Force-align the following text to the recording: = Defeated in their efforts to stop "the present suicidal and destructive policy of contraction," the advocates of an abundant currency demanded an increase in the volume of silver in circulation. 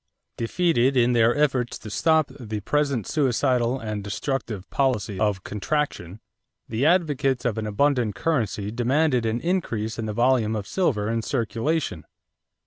= 0.23 0.37
Defeated 0.45 0.97
in 0.97 1.13
their 1.13 1.35
efforts 1.37 1.77
to 1.77 1.91
stop 1.91 2.31
"the 2.39 2.61
present 2.61 3.05
suicidal 3.05 3.77
and 3.77 4.03
destructive 4.03 4.67
policy 4.71 5.19
of 5.19 5.43
contraction," 5.43 6.21
the 6.67 6.87
advocates 6.87 7.45
of 7.45 7.59
an 7.59 7.67
abundant 7.67 8.15
currency 8.15 8.71
demanded 8.71 9.27
an 9.27 9.39
increase 9.39 9.99
in 9.99 10.07
the 10.07 10.11
volume 10.13 10.55
of 10.55 10.65
silver 10.65 11.07
in 11.07 11.21
circulation. 11.21 12.07